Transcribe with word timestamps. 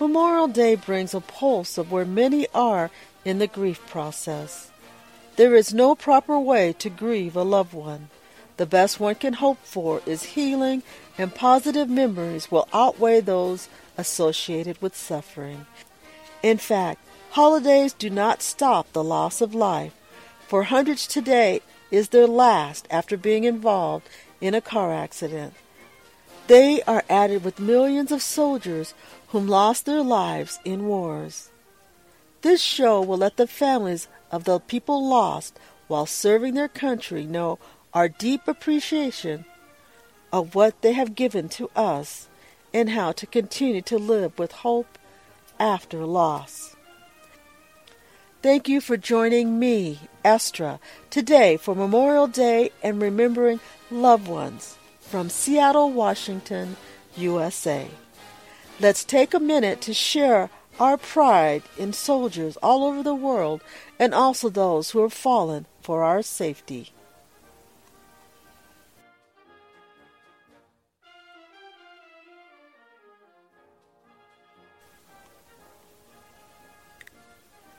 Memorial 0.00 0.48
Day 0.48 0.76
brings 0.76 1.12
a 1.12 1.20
pulse 1.20 1.76
of 1.76 1.92
where 1.92 2.06
many 2.06 2.46
are 2.54 2.90
in 3.22 3.38
the 3.38 3.46
grief 3.46 3.86
process. 3.86 4.70
There 5.36 5.54
is 5.54 5.74
no 5.74 5.94
proper 5.94 6.40
way 6.40 6.72
to 6.78 6.88
grieve 6.88 7.36
a 7.36 7.42
loved 7.42 7.74
one. 7.74 8.08
The 8.56 8.64
best 8.64 8.98
one 8.98 9.16
can 9.16 9.34
hope 9.34 9.58
for 9.62 10.00
is 10.06 10.22
healing, 10.22 10.82
and 11.18 11.34
positive 11.34 11.90
memories 11.90 12.50
will 12.50 12.66
outweigh 12.72 13.20
those 13.20 13.68
associated 13.98 14.80
with 14.80 14.96
suffering. 14.96 15.66
In 16.42 16.56
fact, 16.56 17.00
holidays 17.32 17.92
do 17.92 18.08
not 18.08 18.40
stop 18.40 18.90
the 18.92 19.04
loss 19.04 19.42
of 19.42 19.54
life. 19.54 19.92
For 20.48 20.62
hundreds 20.62 21.06
today 21.06 21.60
is 21.90 22.08
their 22.08 22.26
last 22.26 22.88
after 22.90 23.18
being 23.18 23.44
involved 23.44 24.08
in 24.40 24.54
a 24.54 24.62
car 24.62 24.94
accident. 24.94 25.52
They 26.46 26.82
are 26.82 27.04
added 27.08 27.44
with 27.44 27.60
millions 27.60 28.10
of 28.10 28.22
soldiers 28.22 28.92
whom 29.30 29.46
lost 29.46 29.86
their 29.86 30.02
lives 30.02 30.58
in 30.64 30.86
wars. 30.86 31.50
This 32.42 32.60
show 32.60 33.00
will 33.00 33.18
let 33.18 33.36
the 33.36 33.46
families 33.46 34.08
of 34.30 34.44
the 34.44 34.58
people 34.60 35.06
lost 35.06 35.58
while 35.88 36.06
serving 36.06 36.54
their 36.54 36.68
country 36.68 37.24
know 37.24 37.58
our 37.92 38.08
deep 38.08 38.46
appreciation 38.46 39.44
of 40.32 40.54
what 40.54 40.80
they 40.82 40.92
have 40.92 41.14
given 41.14 41.48
to 41.48 41.70
us 41.74 42.28
and 42.72 42.90
how 42.90 43.12
to 43.12 43.26
continue 43.26 43.82
to 43.82 43.98
live 43.98 44.38
with 44.38 44.52
hope 44.52 44.98
after 45.58 46.04
loss. 46.06 46.76
Thank 48.42 48.68
you 48.68 48.80
for 48.80 48.96
joining 48.96 49.58
me, 49.58 49.98
Estra, 50.24 50.80
today 51.10 51.56
for 51.56 51.74
Memorial 51.74 52.26
Day 52.26 52.70
and 52.82 53.02
remembering 53.02 53.60
loved 53.90 54.28
ones 54.28 54.78
from 55.00 55.28
Seattle, 55.28 55.90
Washington, 55.90 56.76
USA. 57.16 57.88
Let's 58.80 59.04
take 59.04 59.34
a 59.34 59.40
minute 59.40 59.82
to 59.82 59.92
share 59.92 60.48
our 60.80 60.96
pride 60.96 61.62
in 61.76 61.92
soldiers 61.92 62.56
all 62.62 62.82
over 62.84 63.02
the 63.02 63.14
world 63.14 63.60
and 63.98 64.14
also 64.14 64.48
those 64.48 64.92
who 64.92 65.02
have 65.02 65.12
fallen 65.12 65.66
for 65.82 66.02
our 66.02 66.22
safety. 66.22 66.90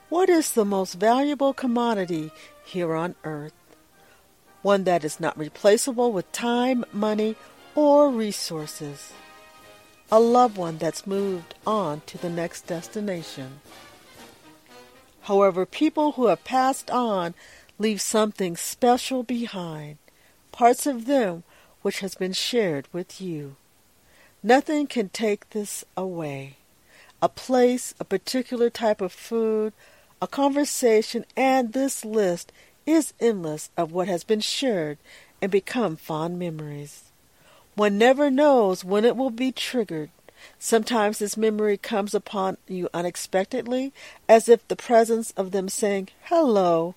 What 0.10 0.30
is 0.30 0.52
the 0.52 0.66
most 0.66 0.96
valuable 0.96 1.52
commodity 1.52 2.32
here 2.64 2.94
on 2.94 3.16
earth? 3.24 3.54
One 4.62 4.84
that 4.84 5.04
is 5.04 5.20
not 5.20 5.36
replaceable 5.36 6.12
with 6.12 6.32
time, 6.32 6.86
money, 6.94 7.36
or 7.74 8.12
resources. 8.12 9.14
A 10.14 10.20
loved 10.20 10.58
one 10.58 10.78
that's 10.78 11.08
moved 11.08 11.56
on 11.66 12.02
to 12.08 12.18
the 12.18 12.30
next 12.30 12.68
destination. 12.68 13.62
However, 15.22 15.66
people 15.66 16.14
who 16.14 16.26
have 16.26 16.44
passed 16.44 16.92
on 16.92 17.34
leave 17.80 18.02
something 18.02 18.58
special 18.58 19.24
behind, 19.24 20.00
parts 20.52 20.86
of 20.86 21.06
them 21.06 21.44
which 21.82 22.02
has 22.02 22.16
been 22.16 22.34
shared 22.34 22.90
with 22.92 23.22
you. 23.22 23.56
Nothing 24.44 24.86
can 24.86 25.08
take 25.08 25.50
this 25.52 25.86
away. 25.96 26.58
A 27.22 27.30
place, 27.30 27.94
a 27.98 28.04
particular 28.04 28.70
type 28.70 29.00
of 29.00 29.14
food, 29.14 29.72
a 30.22 30.28
conversation, 30.28 31.26
and 31.38 31.72
this 31.72 32.04
list 32.04 32.52
is 32.86 33.14
endless 33.22 33.70
of 33.78 33.94
what 33.94 34.10
has 34.10 34.26
been 34.26 34.42
shared 34.42 34.98
and 35.42 35.52
become 35.52 35.96
fond 35.96 36.38
memories. 36.38 37.11
One 37.76 37.98
never 37.98 38.30
knows 38.30 38.84
when 38.84 39.06
it 39.06 39.16
will 39.16 39.30
be 39.30 39.52
triggered. 39.52 40.10
Sometimes 40.60 41.20
this 41.20 41.38
memory 41.38 41.78
comes 41.78 42.14
upon 42.14 42.58
you 42.68 42.90
unexpectedly, 42.94 43.94
as 44.28 44.50
if 44.50 44.68
the 44.68 44.76
presence 44.76 45.32
of 45.38 45.52
them 45.52 45.70
saying 45.70 46.10
hello, 46.24 46.96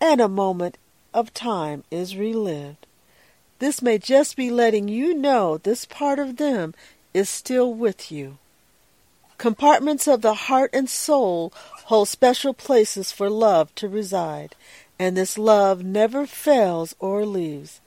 and 0.00 0.20
a 0.20 0.28
moment 0.28 0.78
of 1.12 1.32
time 1.34 1.84
is 1.90 2.16
relived. 2.16 2.86
This 3.58 3.80
may 3.80 3.98
just 3.98 4.36
be 4.36 4.50
letting 4.50 4.88
you 4.88 5.14
know 5.14 5.58
this 5.58 5.84
part 5.84 6.18
of 6.18 6.36
them 6.36 6.74
is 7.12 7.28
still 7.28 7.72
with 7.72 8.12
you. 8.12 8.38
Compartments 9.38 10.06
of 10.06 10.22
the 10.22 10.34
heart 10.34 10.70
and 10.72 10.88
soul 10.88 11.52
hold 11.86 12.08
special 12.08 12.54
places 12.54 13.10
for 13.10 13.28
love 13.30 13.74
to 13.76 13.88
reside, 13.88 14.54
and 14.98 15.16
this 15.16 15.38
love 15.38 15.82
never 15.82 16.26
fails 16.26 16.94
or 16.98 17.24
leaves. 17.24 17.80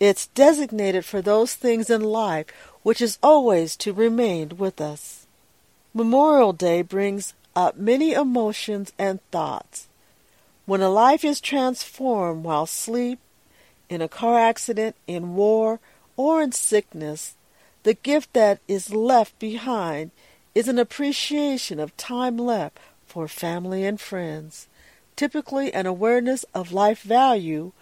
It's 0.00 0.28
designated 0.28 1.04
for 1.04 1.20
those 1.20 1.54
things 1.54 1.90
in 1.90 2.00
life 2.00 2.46
which 2.82 3.02
is 3.02 3.18
always 3.22 3.76
to 3.76 3.92
remain 3.92 4.56
with 4.56 4.80
us. 4.80 5.26
Memorial 5.92 6.54
Day 6.54 6.80
brings 6.80 7.34
up 7.54 7.76
many 7.76 8.12
emotions 8.12 8.92
and 8.98 9.20
thoughts. 9.30 9.88
When 10.64 10.80
a 10.80 10.88
life 10.88 11.22
is 11.22 11.40
transformed 11.40 12.44
while 12.44 12.62
asleep, 12.62 13.18
in 13.90 14.00
a 14.00 14.08
car 14.08 14.38
accident, 14.38 14.96
in 15.06 15.34
war, 15.34 15.80
or 16.16 16.40
in 16.40 16.52
sickness, 16.52 17.34
the 17.82 17.94
gift 17.94 18.32
that 18.32 18.60
is 18.68 18.94
left 18.94 19.38
behind 19.38 20.12
is 20.54 20.68
an 20.68 20.78
appreciation 20.78 21.78
of 21.78 21.96
time 21.96 22.38
left 22.38 22.78
for 23.06 23.28
family 23.28 23.84
and 23.84 24.00
friends, 24.00 24.68
typically 25.16 25.72
an 25.74 25.86
awareness 25.86 26.44
of 26.54 26.72
life 26.72 27.02
value, 27.02 27.72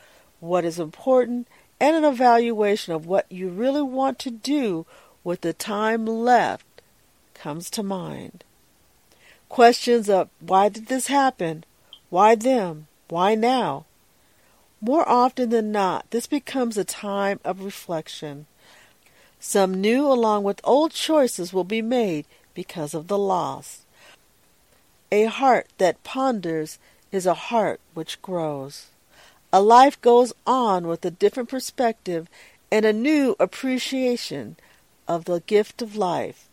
what 0.40 0.64
is 0.64 0.80
important, 0.80 1.46
and 1.80 1.96
an 1.96 2.04
evaluation 2.04 2.92
of 2.92 3.06
what 3.06 3.30
you 3.30 3.48
really 3.48 3.82
want 3.82 4.18
to 4.20 4.30
do 4.30 4.86
with 5.24 5.42
the 5.42 5.52
time 5.52 6.06
left 6.06 6.64
comes 7.34 7.70
to 7.70 7.82
mind. 7.82 8.44
Questions 9.48 10.08
of 10.10 10.28
why 10.40 10.68
did 10.68 10.86
this 10.86 11.06
happen? 11.06 11.64
Why 12.10 12.34
them? 12.34 12.86
Why 13.08 13.34
now? 13.34 13.84
More 14.80 15.08
often 15.08 15.50
than 15.50 15.72
not, 15.72 16.10
this 16.10 16.26
becomes 16.26 16.76
a 16.76 16.84
time 16.84 17.40
of 17.44 17.64
reflection. 17.64 18.46
Some 19.40 19.80
new 19.80 20.06
along 20.06 20.44
with 20.44 20.60
old 20.64 20.92
choices 20.92 21.52
will 21.52 21.64
be 21.64 21.82
made 21.82 22.26
because 22.54 22.94
of 22.94 23.08
the 23.08 23.18
loss. 23.18 23.84
A 25.10 25.24
heart 25.24 25.68
that 25.78 26.02
ponders 26.04 26.78
is 27.10 27.24
a 27.24 27.34
heart 27.34 27.80
which 27.94 28.20
grows. 28.20 28.88
A 29.52 29.62
life 29.62 30.00
goes 30.00 30.32
on 30.46 30.86
with 30.86 31.04
a 31.04 31.10
different 31.10 31.48
perspective 31.48 32.28
and 32.70 32.84
a 32.84 32.92
new 32.92 33.34
appreciation 33.40 34.56
of 35.06 35.24
the 35.24 35.40
gift 35.40 35.80
of 35.80 35.96
life, 35.96 36.48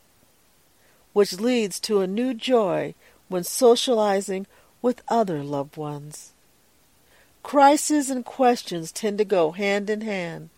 which 1.12 1.40
leads 1.40 1.80
to 1.82 2.00
a 2.00 2.08
new 2.08 2.34
joy 2.34 2.94
when 3.28 3.44
socializing 3.44 4.48
with 4.82 5.02
other 5.10 5.44
loved 5.44 5.76
ones. 5.76 6.32
Crises 7.44 8.10
and 8.10 8.24
questions 8.24 8.92
tend 8.92 9.18
to 9.18 9.26
go 9.26 9.52
hand 9.52 9.90
in 9.90 10.02
hand. 10.02 10.50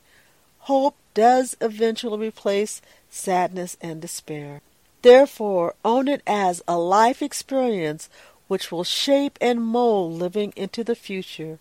Hope 0.59 0.95
does 1.13 1.57
eventually 1.59 2.27
replace 2.27 2.81
sadness 3.09 3.77
and 3.81 3.99
despair. 3.99 4.61
Therefore, 5.01 5.75
own 5.83 6.07
it 6.07 6.21
as 6.27 6.61
a 6.67 6.77
life 6.77 7.21
experience 7.21 8.09
which 8.47 8.71
will 8.71 8.83
shape 8.83 9.37
and 9.41 9.61
mold 9.61 10.13
living 10.13 10.53
into 10.55 10.83
the 10.83 10.95
future. 10.95 11.59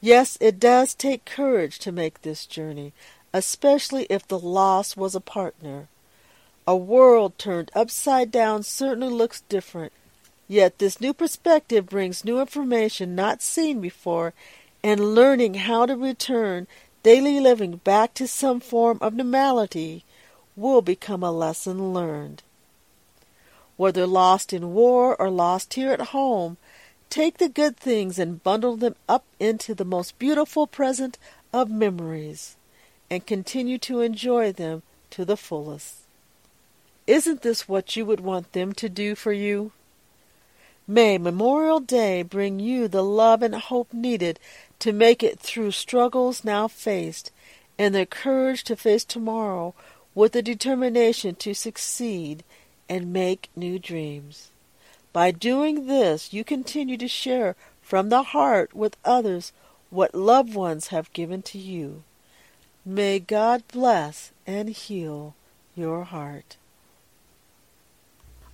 Yes, 0.00 0.38
it 0.40 0.60
does 0.60 0.94
take 0.94 1.24
courage 1.24 1.78
to 1.80 1.90
make 1.90 2.22
this 2.22 2.46
journey, 2.46 2.92
especially 3.32 4.06
if 4.08 4.26
the 4.26 4.38
loss 4.38 4.96
was 4.96 5.14
a 5.14 5.20
partner. 5.20 5.88
A 6.66 6.76
world 6.76 7.38
turned 7.38 7.70
upside 7.74 8.30
down 8.30 8.62
certainly 8.62 9.08
looks 9.08 9.40
different, 9.48 9.92
yet 10.46 10.78
this 10.78 11.00
new 11.00 11.12
perspective 11.12 11.86
brings 11.86 12.24
new 12.24 12.40
information 12.40 13.14
not 13.14 13.42
seen 13.42 13.80
before, 13.80 14.34
and 14.84 15.14
learning 15.14 15.54
how 15.54 15.86
to 15.86 15.96
return 15.96 16.66
daily 17.02 17.40
living 17.40 17.76
back 17.78 18.14
to 18.14 18.28
some 18.28 18.60
form 18.60 18.98
of 19.00 19.14
normality 19.14 20.04
will 20.54 20.82
become 20.82 21.22
a 21.22 21.32
lesson 21.32 21.92
learned 21.92 22.42
whether 23.78 24.06
lost 24.08 24.52
in 24.52 24.74
war 24.74 25.16
or 25.20 25.30
lost 25.30 25.74
here 25.74 25.92
at 25.92 26.08
home, 26.08 26.58
take 27.10 27.38
the 27.38 27.48
good 27.48 27.76
things 27.76 28.18
and 28.18 28.42
bundle 28.42 28.76
them 28.76 28.96
up 29.08 29.24
into 29.38 29.74
the 29.74 29.84
most 29.84 30.18
beautiful 30.18 30.66
present 30.66 31.18
of 31.52 31.70
memories, 31.70 32.56
and 33.10 33.26
continue 33.26 33.78
to 33.78 34.00
enjoy 34.00 34.52
them 34.52 34.82
to 35.10 35.24
the 35.24 35.36
fullest. 35.36 35.96
Isn't 37.06 37.42
this 37.42 37.68
what 37.68 37.96
you 37.96 38.04
would 38.04 38.20
want 38.20 38.52
them 38.52 38.72
to 38.74 38.88
do 38.88 39.14
for 39.14 39.32
you? 39.32 39.72
May 40.86 41.18
Memorial 41.18 41.80
Day 41.80 42.22
bring 42.22 42.60
you 42.60 42.88
the 42.88 43.04
love 43.04 43.42
and 43.42 43.54
hope 43.54 43.92
needed 43.92 44.38
to 44.78 44.92
make 44.92 45.22
it 45.22 45.38
through 45.38 45.72
struggles 45.72 46.44
now 46.44 46.68
faced, 46.68 47.30
and 47.78 47.94
the 47.94 48.06
courage 48.06 48.64
to 48.64 48.76
face 48.76 49.04
tomorrow 49.04 49.74
with 50.14 50.32
the 50.32 50.42
determination 50.42 51.34
to 51.36 51.54
succeed 51.54 52.42
and 52.88 53.12
make 53.12 53.50
new 53.54 53.78
dreams. 53.78 54.50
By 55.12 55.30
doing 55.30 55.86
this, 55.86 56.32
you 56.32 56.44
continue 56.44 56.96
to 56.98 57.08
share 57.08 57.56
from 57.80 58.08
the 58.08 58.22
heart 58.22 58.74
with 58.74 58.96
others 59.04 59.52
what 59.90 60.14
loved 60.14 60.54
ones 60.54 60.88
have 60.88 61.12
given 61.12 61.42
to 61.42 61.58
you. 61.58 62.02
May 62.84 63.18
God 63.18 63.62
bless 63.72 64.32
and 64.46 64.68
heal 64.68 65.34
your 65.74 66.04
heart. 66.04 66.56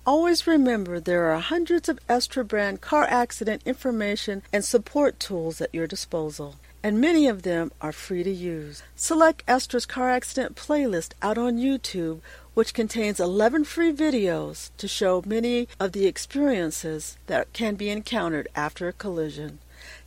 Always 0.05 0.45
remember 0.45 0.99
there 0.99 1.31
are 1.31 1.39
hundreds 1.39 1.89
of 1.89 1.99
Estra 2.07 2.45
brand 2.45 2.79
car 2.79 3.05
accident 3.05 3.63
information 3.65 4.43
and 4.53 4.63
support 4.63 5.19
tools 5.19 5.59
at 5.61 5.73
your 5.73 5.87
disposal, 5.87 6.57
and 6.83 7.01
many 7.01 7.27
of 7.27 7.41
them 7.41 7.71
are 7.81 7.91
free 7.91 8.21
to 8.21 8.31
use. 8.31 8.83
Select 8.95 9.43
Estra's 9.47 9.87
car 9.87 10.11
accident 10.11 10.55
playlist 10.55 11.13
out 11.23 11.39
on 11.39 11.57
YouTube, 11.57 12.19
which 12.55 12.73
contains 12.73 13.19
11 13.19 13.65
free 13.65 13.93
videos 13.93 14.71
to 14.77 14.87
show 14.87 15.21
many 15.27 15.67
of 15.79 15.91
the 15.91 16.07
experiences 16.07 17.17
that 17.27 17.53
can 17.53 17.75
be 17.75 17.89
encountered 17.89 18.47
after 18.55 18.87
a 18.87 18.93
collision. 18.93 19.59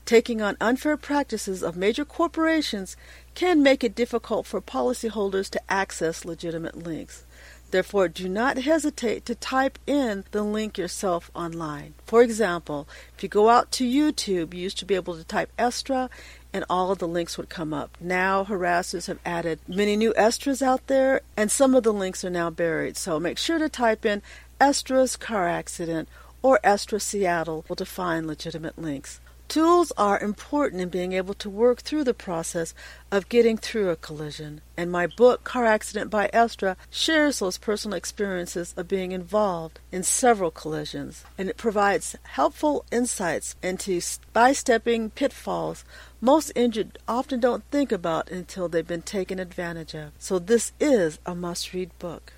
Taking 0.05 0.41
on 0.41 0.57
unfair 0.61 0.97
practices 0.97 1.63
of 1.63 1.77
major 1.77 2.05
corporations 2.05 2.97
can 3.35 3.63
make 3.63 3.85
it 3.85 3.95
difficult 3.95 4.47
for 4.47 4.61
policyholders 4.61 5.51
to 5.51 5.61
access 5.71 6.25
legitimate 6.25 6.77
links. 6.77 7.25
Therefore, 7.71 8.09
do 8.09 8.31
not 8.31 8.57
hesitate 8.57 9.27
to 9.27 9.35
type 9.35 9.79
in 9.87 10.25
the 10.31 10.43
link 10.43 10.79
yourself 10.79 11.31
online. 11.35 11.93
For 12.07 12.23
example, 12.23 12.89
if 13.15 13.23
you 13.23 13.29
go 13.29 13.51
out 13.51 13.71
to 13.73 13.85
YouTube, 13.85 14.55
you 14.55 14.61
used 14.61 14.79
to 14.79 14.87
be 14.87 14.95
able 14.95 15.17
to 15.17 15.25
type 15.25 15.53
Estra 15.59 16.09
and 16.53 16.65
all 16.71 16.91
of 16.91 16.99
the 16.99 17.09
links 17.09 17.37
would 17.37 17.49
come 17.49 17.75
up. 17.75 17.97
Now, 18.01 18.45
harassers 18.45 19.07
have 19.07 19.19
added 19.25 19.61
many 19.69 19.97
new 19.97 20.13
Estras 20.15 20.63
out 20.63 20.87
there, 20.87 21.21
and 21.37 21.51
some 21.51 21.75
of 21.75 21.83
the 21.83 21.93
links 21.93 22.25
are 22.25 22.31
now 22.31 22.51
buried. 22.51 22.97
So 22.97 23.21
make 23.21 23.39
sure 23.39 23.59
to 23.59 23.69
type 23.69 24.07
in 24.07 24.23
Estra's 24.61 25.17
car 25.17 25.49
accident 25.49 26.09
or 26.43 26.61
Estra 26.65 27.01
Seattle 27.01 27.65
to 27.77 27.85
find 27.85 28.27
legitimate 28.27 28.79
links. 28.79 29.21
Tools 29.49 29.95
are 29.97 30.21
important 30.21 30.83
in 30.83 30.91
being 30.91 31.15
able 31.15 31.33
to 31.33 31.49
work 31.49 31.81
through 31.81 32.05
the 32.05 32.13
process 32.13 32.75
of 33.11 33.31
getting 33.31 33.57
through 33.57 33.89
a 33.89 33.97
collision, 33.97 34.61
and 34.77 34.93
my 34.93 35.07
book, 35.07 35.43
Car 35.43 35.65
Accident 35.65 36.11
by 36.11 36.29
Estra, 36.35 36.77
shares 36.91 37.39
those 37.39 37.57
personal 37.57 37.97
experiences 37.97 38.75
of 38.77 38.89
being 38.89 39.13
involved 39.13 39.81
in 39.91 40.03
several 40.03 40.51
collisions, 40.51 41.25
and 41.39 41.49
it 41.49 41.57
provides 41.57 42.15
helpful 42.25 42.85
insights 42.93 43.57
into 43.63 44.03
by-stepping 44.35 45.09
pitfalls 45.11 45.83
most 46.21 46.53
injured 46.55 46.99
often 47.09 47.41
don't 47.41 47.65
think 47.71 47.91
about 47.91 48.31
until 48.31 48.69
they've 48.69 48.87
been 48.87 49.01
taken 49.01 49.39
advantage 49.39 49.95
of. 49.95 50.13
So 50.19 50.39
this 50.39 50.73
is 50.79 51.21
a 51.25 51.35
must-read 51.35 51.99
book. 51.99 52.35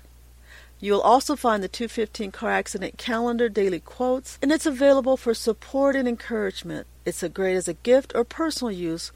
You 0.79 0.93
will 0.93 1.01
also 1.01 1.35
find 1.35 1.61
the 1.61 1.67
215 1.67 2.31
car 2.31 2.51
accident 2.51 2.97
calendar 2.97 3.49
daily 3.49 3.81
quotes, 3.81 4.39
and 4.41 4.49
it's 4.49 4.65
available 4.65 5.17
for 5.17 5.33
support 5.33 5.97
and 5.97 6.07
encouragement. 6.07 6.87
It's 7.03 7.23
a 7.23 7.29
great 7.29 7.55
as 7.55 7.67
a 7.67 7.73
gift 7.73 8.11
or 8.13 8.23
personal 8.23 8.71
use. 8.71 9.11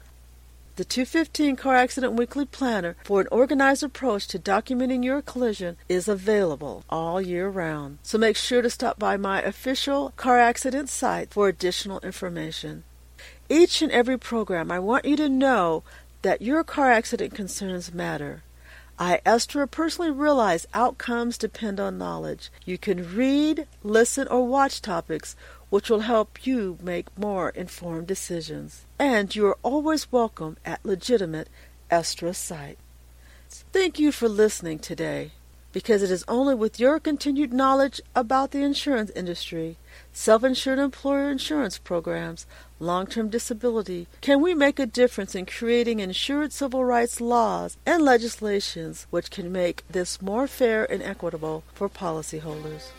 The 0.74 0.84
215 0.84 1.56
Car 1.56 1.76
Accident 1.76 2.14
Weekly 2.14 2.44
Planner 2.44 2.96
for 3.04 3.20
an 3.20 3.28
organized 3.30 3.82
approach 3.82 4.26
to 4.28 4.38
documenting 4.38 5.04
your 5.04 5.22
collision 5.22 5.76
is 5.88 6.08
available 6.08 6.84
all 6.90 7.20
year 7.20 7.48
round. 7.48 7.98
So 8.02 8.18
make 8.18 8.36
sure 8.36 8.60
to 8.60 8.68
stop 8.68 8.98
by 8.98 9.16
my 9.16 9.40
official 9.40 10.12
car 10.16 10.38
accident 10.38 10.88
site 10.88 11.30
for 11.30 11.48
additional 11.48 12.00
information. 12.00 12.82
Each 13.48 13.80
and 13.80 13.92
every 13.92 14.18
program, 14.18 14.70
I 14.72 14.80
want 14.80 15.04
you 15.04 15.16
to 15.16 15.28
know 15.28 15.84
that 16.22 16.42
your 16.42 16.64
car 16.64 16.90
accident 16.90 17.34
concerns 17.34 17.94
matter. 17.94 18.42
I, 18.98 19.20
Estra, 19.26 19.68
personally 19.68 20.10
realize 20.10 20.66
outcomes 20.72 21.36
depend 21.36 21.78
on 21.78 21.98
knowledge. 21.98 22.50
You 22.64 22.78
can 22.78 23.14
read, 23.14 23.66
listen, 23.82 24.26
or 24.28 24.46
watch 24.46 24.80
topics 24.80 25.36
which 25.70 25.90
will 25.90 26.00
help 26.00 26.46
you 26.46 26.78
make 26.82 27.18
more 27.18 27.50
informed 27.50 28.06
decisions. 28.06 28.86
And 28.98 29.34
you 29.34 29.46
are 29.46 29.58
always 29.62 30.12
welcome 30.12 30.56
at 30.64 30.84
legitimate 30.84 31.48
Estra 31.90 32.34
site. 32.34 32.78
Thank 33.72 33.98
you 33.98 34.12
for 34.12 34.28
listening 34.28 34.78
today, 34.78 35.32
because 35.72 36.02
it 36.02 36.10
is 36.10 36.24
only 36.26 36.54
with 36.54 36.80
your 36.80 36.98
continued 36.98 37.52
knowledge 37.52 38.00
about 38.14 38.50
the 38.50 38.62
insurance 38.62 39.10
industry, 39.14 39.76
self-insured 40.12 40.78
employer 40.78 41.30
insurance 41.30 41.78
programs, 41.78 42.46
long-term 42.80 43.28
disability, 43.28 44.06
can 44.20 44.40
we 44.40 44.54
make 44.54 44.78
a 44.78 44.86
difference 44.86 45.34
in 45.34 45.46
creating 45.46 46.00
insured 46.00 46.52
civil 46.52 46.84
rights 46.84 47.20
laws 47.20 47.76
and 47.84 48.02
legislations 48.02 49.06
which 49.10 49.30
can 49.30 49.52
make 49.52 49.84
this 49.90 50.22
more 50.22 50.46
fair 50.46 50.90
and 50.90 51.02
equitable 51.02 51.62
for 51.74 51.88
policyholders. 51.88 52.90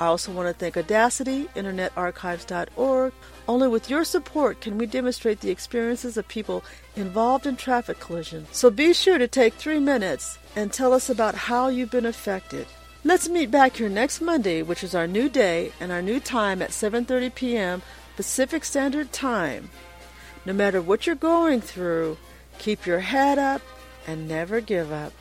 I 0.00 0.06
also 0.06 0.30
want 0.30 0.48
to 0.48 0.54
thank 0.54 0.76
Audacity, 0.76 1.48
InternetArchives.org. 1.56 3.12
Only 3.48 3.68
with 3.68 3.90
your 3.90 4.04
support 4.04 4.60
can 4.60 4.78
we 4.78 4.86
demonstrate 4.86 5.40
the 5.40 5.50
experiences 5.50 6.16
of 6.16 6.28
people 6.28 6.62
involved 6.94 7.46
in 7.46 7.56
traffic 7.56 7.98
collisions. 7.98 8.48
So 8.52 8.70
be 8.70 8.92
sure 8.92 9.18
to 9.18 9.26
take 9.26 9.54
three 9.54 9.80
minutes 9.80 10.38
and 10.54 10.72
tell 10.72 10.92
us 10.92 11.10
about 11.10 11.34
how 11.34 11.68
you've 11.68 11.90
been 11.90 12.06
affected. 12.06 12.66
Let's 13.04 13.28
meet 13.28 13.50
back 13.50 13.76
here 13.76 13.88
next 13.88 14.20
Monday, 14.20 14.62
which 14.62 14.84
is 14.84 14.94
our 14.94 15.06
new 15.06 15.28
day 15.28 15.72
and 15.80 15.90
our 15.90 16.02
new 16.02 16.20
time 16.20 16.62
at 16.62 16.70
7:30 16.70 17.34
p.m. 17.34 17.82
Pacific 18.16 18.64
Standard 18.64 19.12
Time. 19.12 19.70
No 20.44 20.52
matter 20.52 20.82
what 20.82 21.06
you're 21.06 21.16
going 21.16 21.60
through, 21.60 22.18
keep 22.58 22.86
your 22.86 23.00
head 23.00 23.38
up 23.38 23.62
and 24.06 24.28
never 24.28 24.60
give 24.60 24.92
up. 24.92 25.12